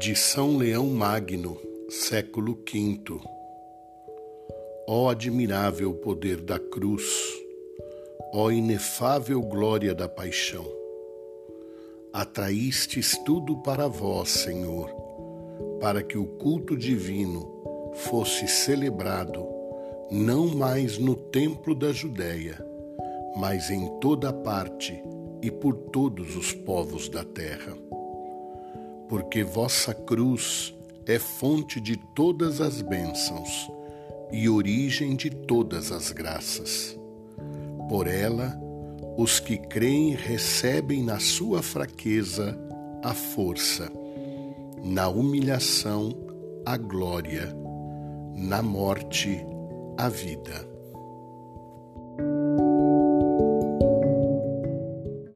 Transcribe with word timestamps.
De 0.00 0.14
São 0.14 0.56
Leão 0.56 0.86
Magno, 0.86 1.60
século 1.88 2.54
V. 2.54 3.20
Ó 4.86 5.08
admirável 5.08 5.92
poder 5.92 6.40
da 6.40 6.56
cruz, 6.56 7.02
ó 8.32 8.48
inefável 8.48 9.42
glória 9.42 9.92
da 9.96 10.08
paixão. 10.08 10.64
Atraístes 12.12 13.18
tudo 13.24 13.56
para 13.56 13.88
vós, 13.88 14.28
Senhor, 14.28 14.88
para 15.80 16.00
que 16.00 16.16
o 16.16 16.26
culto 16.26 16.76
divino 16.76 17.92
fosse 17.94 18.46
celebrado 18.46 19.44
não 20.12 20.46
mais 20.46 20.96
no 20.96 21.16
templo 21.16 21.74
da 21.74 21.90
Judéia, 21.90 22.64
mas 23.36 23.68
em 23.68 23.98
toda 23.98 24.32
parte 24.32 25.02
e 25.42 25.50
por 25.50 25.74
todos 25.74 26.36
os 26.36 26.52
povos 26.52 27.08
da 27.08 27.24
terra 27.24 27.76
porque 29.08 29.42
vossa 29.42 29.94
cruz 29.94 30.74
é 31.06 31.18
fonte 31.18 31.80
de 31.80 31.96
todas 31.96 32.60
as 32.60 32.82
bênçãos 32.82 33.70
e 34.30 34.48
origem 34.48 35.16
de 35.16 35.30
todas 35.30 35.90
as 35.90 36.12
graças. 36.12 36.98
Por 37.88 38.06
ela, 38.06 38.58
os 39.16 39.40
que 39.40 39.56
creem 39.56 40.14
recebem 40.14 41.02
na 41.02 41.18
sua 41.18 41.62
fraqueza 41.62 42.58
a 43.02 43.14
força, 43.14 43.90
na 44.84 45.08
humilhação 45.08 46.12
a 46.64 46.76
glória, 46.76 47.56
na 48.36 48.62
morte 48.62 49.44
a 49.96 50.08
vida. 50.08 50.77